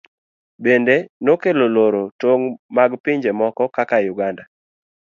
Bende 0.63 0.95
nokelo 1.25 1.65
loro 1.75 2.01
tong' 2.21 2.45
mag 2.75 2.91
pinje 3.03 3.31
moko 3.39 3.63
kaka 3.75 3.97
Uganda. 4.13 4.43